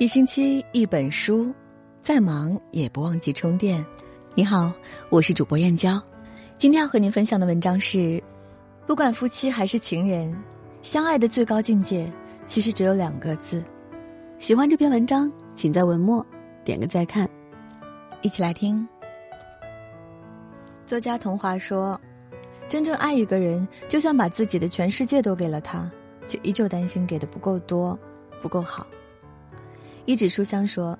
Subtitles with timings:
[0.00, 1.54] 一星期一本书，
[2.00, 3.84] 再忙也不忘记充电。
[4.34, 4.72] 你好，
[5.10, 6.02] 我是主播燕娇，
[6.56, 8.18] 今天要和您分享的文章是：
[8.86, 10.34] 不管夫妻还是情人，
[10.80, 12.10] 相爱的最高境界
[12.46, 13.62] 其实只有两个字。
[14.38, 16.24] 喜欢这篇文章，请在文末
[16.64, 17.28] 点个再看。
[18.22, 18.88] 一起来听。
[20.86, 22.00] 作家童华说
[22.70, 25.90] ：“真正爱一个人，就算把自己的全世界都给了他，
[26.26, 27.98] 却依旧担心给的不够多，
[28.40, 28.86] 不够好。”
[30.10, 30.98] 一纸书香说：“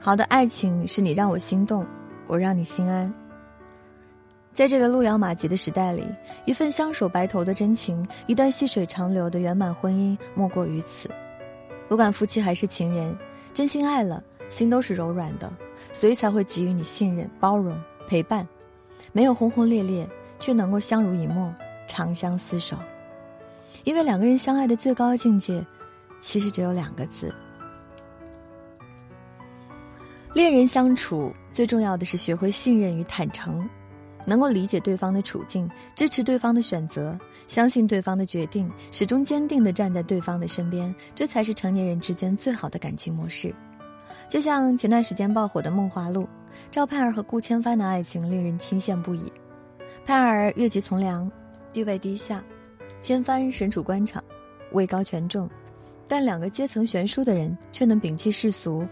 [0.00, 1.86] 好的爱情是你让我心动，
[2.26, 3.12] 我让你心安。”
[4.54, 6.02] 在这个路遥马急的时代里，
[6.46, 11.10] 一份相守白头的真情，一段细水长流的圆满婚姻，莫过于此。
[11.90, 13.14] 不管夫妻还是情人，
[13.52, 15.52] 真心爱了，心都是柔软的，
[15.92, 18.48] 所以才会给予你信任、包容、陪伴，
[19.12, 20.08] 没有轰轰烈烈，
[20.40, 21.54] 却能够相濡以沫、
[21.86, 22.78] 长相厮守。
[23.84, 25.62] 因为两个人相爱的最高境界，
[26.18, 27.30] 其实只有两个字。
[30.34, 33.68] 恋人相处最重要的是学会信任与坦诚，
[34.26, 43.52] 能够理解对方的处境，支持对方的选择，相信对方的决定，始终坚定地站在对方的身边，这才是成年人之间最好的感情模式。
[44.28, 46.22] 就像前段时间爆火的《梦华录》，
[46.70, 49.32] 赵盼儿和顾千帆的爱情令人钦羡不已。
[50.04, 51.30] 盼儿越级从良，
[51.72, 52.38] 地位低下；
[53.00, 54.22] 千帆身处官场，
[54.72, 55.48] 位高权重，
[56.06, 58.86] 但两个阶层悬殊的人却能摒弃世俗。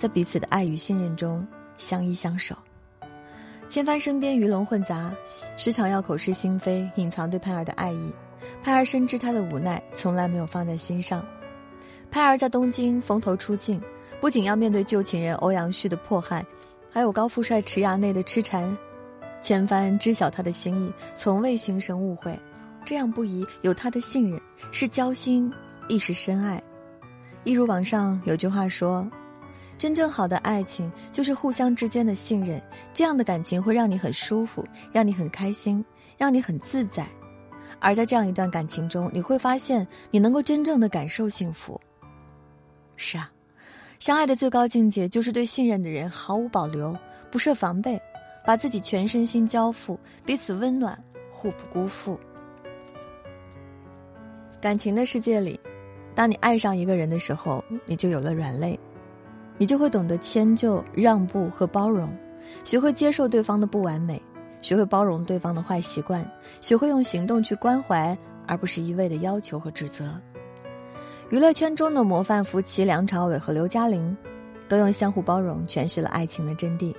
[0.00, 2.56] 在彼此的爱与信任中相依相守。
[3.68, 5.12] 千帆身边鱼龙混杂，
[5.58, 8.10] 时常要口是心非，隐藏对盼儿的爱意。
[8.64, 11.22] 盼儿深知他的无奈，从来没有放在心上。
[12.10, 13.78] 盼儿在东京风头出尽，
[14.22, 16.42] 不仅要面对旧情人欧阳旭的迫害，
[16.90, 18.74] 还有高富帅池衙内的痴缠。
[19.42, 22.34] 千帆知晓他的心意，从未心生误会。
[22.86, 24.40] 这样不疑，有他的信任，
[24.72, 25.52] 是交心，
[25.88, 26.62] 亦是深爱。
[27.44, 29.06] 一如网上有句话说。
[29.80, 35.82] 真正好的爱情就是互相之间的信任，这样的感情会让你很舒服，让你很开心，
[36.18, 37.06] 让你很自在。
[37.78, 41.80] 而在这样一段感情中，你会发现你能够真正的感受幸福。
[42.96, 43.32] 是啊，
[43.98, 46.94] 相爱的最高境界就是对信任的人毫无保留，
[47.30, 47.98] 不设防备，
[48.44, 52.20] 把自己全身心交付，彼此温暖，互不辜负。
[54.60, 55.58] 感情的世界里，
[56.14, 58.78] 当你爱上一个人的时候，你就有了软肋。
[59.60, 62.08] 你就会懂得迁就、让步和包容，
[62.64, 64.20] 学会接受对方的不完美，
[64.62, 66.26] 学会包容对方的坏习惯，
[66.62, 68.16] 学会用行动去关怀，
[68.46, 70.18] 而不是一味的要求和指责。
[71.28, 74.16] 娱乐圈中的模范夫妻梁朝伟和刘嘉玲，
[74.66, 76.96] 都用相互包容诠释了爱情的真谛。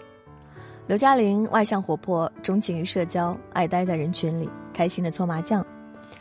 [0.85, 5.63] 刘嘉玲外向活泼，钟情于社交，爱待在人群里，开心的搓麻将；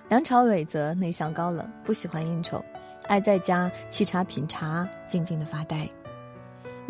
[0.09, 2.65] 梁朝伟则内向高冷，不喜欢应酬，
[3.09, 5.87] 爱在家沏茶品茶，静静的发呆。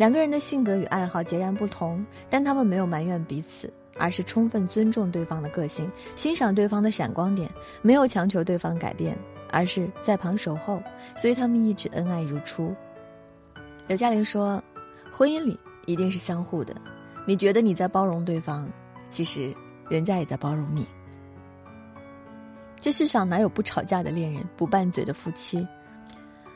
[0.01, 7.47] 两个人的性格与爱好截然不同，但他们没有埋怨彼此，而是充分尊重对方的个性，欣赏对方的闪光点，
[7.83, 9.15] 没有强求对方改变，
[9.51, 10.81] 而是在旁守候，
[11.15, 12.73] 所以他们一直恩爱如初。
[13.85, 14.59] 刘嘉玲说
[15.13, 16.73] ：“婚姻里一定是相互的，
[17.27, 18.67] 你觉得你在包容对方，
[19.07, 19.55] 其实
[19.87, 20.83] 人家也在包容你。
[22.79, 25.63] 这世上哪有不吵架的恋人，不拌嘴的夫妻？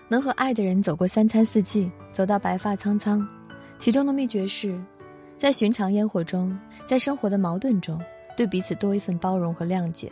[0.08, 3.28] 能和爱的人走过三餐四季，走到白发苍苍。”
[3.78, 4.82] 其中的秘诀是，
[5.36, 8.02] 在寻常烟火中，在生活的矛盾中，
[8.38, 10.12] 对彼此多一份包容和谅解。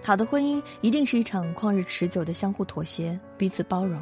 [0.00, 4.00] 好的婚姻一定是一场旷日持久的相互妥协、彼此包容。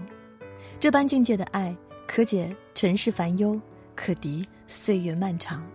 [0.78, 1.75] 这般境界的爱，
[2.06, 3.59] 可解尘世烦忧，
[3.94, 5.66] 可敌岁月漫长。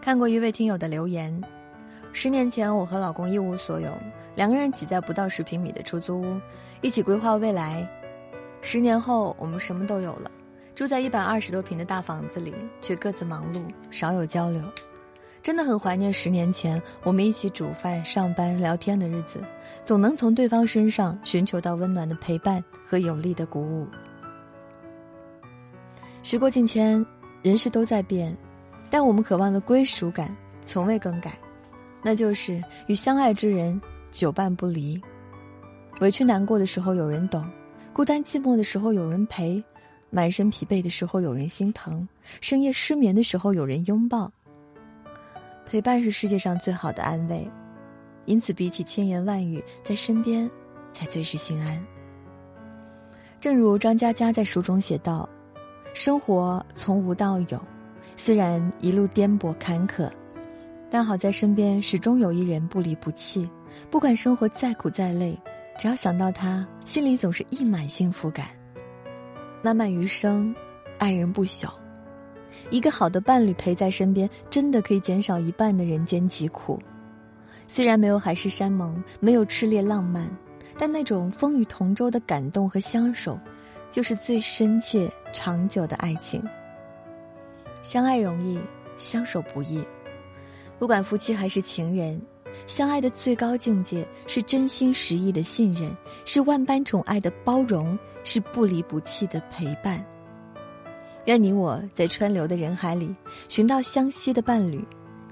[0.00, 1.40] 看过一位听友的留言：
[2.12, 3.96] 十年前，我和老公一无所有，
[4.34, 6.40] 两个人挤在不到十平米的出租屋，
[6.80, 7.88] 一起规划未来。
[8.60, 10.30] 十年后，我们什么都有了，
[10.74, 14.62] 住在一百二十多平的大房子里，却各自忙碌，少有交流。
[15.40, 19.40] 真的很怀念十年前我们一起煮饭、上班、聊天的日子，
[19.84, 23.86] 总能从对方身上寻求到温暖的陪伴和有力的鼓舞。
[26.24, 27.06] 时过境迁，
[27.42, 28.36] 人事都在变，
[28.90, 31.38] 但我们渴望的归属感从未更改，
[32.02, 33.80] 那就是与相爱之人
[34.10, 35.00] 久伴不离。
[36.00, 37.44] 委屈难过的时候有人懂。
[37.92, 39.62] 孤单寂寞的时候有人陪，
[40.10, 42.08] 满身疲惫的时候有人心疼，
[42.40, 44.30] 深夜失眠的时候有人拥抱。
[45.66, 47.50] 陪伴是世界上最好的安慰，
[48.24, 50.48] 因此比起千言万语，在身边
[50.92, 51.84] 才最是心安。
[53.40, 55.28] 正如张嘉佳在书中写道
[55.92, 57.60] ：“生活从无到有，
[58.16, 60.08] 虽然一路颠簸坎坷，
[60.90, 63.48] 但好在身边始终有一人不离不弃，
[63.90, 65.38] 不管生活再苦再累。”
[65.78, 68.46] 只要想到他，心里总是溢满幸福感。
[69.62, 70.52] 漫漫余生，
[70.98, 71.68] 爱人不朽。
[72.70, 76.80] 一个好的伴侣陪在身边，真的可以减少一半的人间疾苦。
[77.68, 80.28] 虽然没有海誓山盟，没有炽烈浪漫，
[80.76, 83.38] 但那种风雨同舟的感动和相守，
[83.88, 86.42] 就是最深切、长久的爱情。
[87.84, 88.58] 相爱容易，
[88.96, 89.86] 相守不易。
[90.78, 92.20] 不管夫妻还是情人，
[92.66, 95.94] 相爱的最高境界是真心实意的信任，
[96.24, 100.04] 是万般宠爱的包容，是不离不弃的陪伴。
[101.24, 103.14] 愿你我在川流的人海里
[103.48, 104.82] 寻到相惜的伴侣，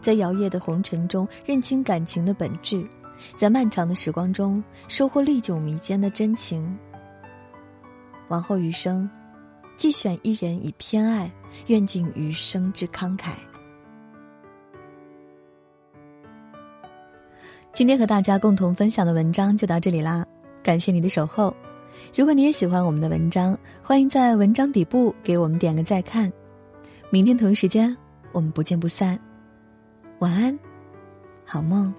[0.00, 2.86] 在摇曳的红尘中认清感情的本质，
[3.36, 6.76] 在漫长的时光中收获历久弥坚的真情。
[8.28, 9.08] 往后余生，
[9.76, 11.30] 既选一人以偏爱，
[11.68, 13.30] 愿尽余生之慷慨。
[17.72, 20.24] 今天和大家共同分享的文章就到这里啦，
[20.62, 21.54] 感谢你的守候。
[22.14, 26.32] 如果你也喜欢我们的文章，欢迎在文章底部给我们点个再看。
[27.10, 27.94] 明天同一时间，
[28.32, 29.18] 我们不见不散。
[30.20, 30.58] 晚安，
[31.44, 31.92] 好梦。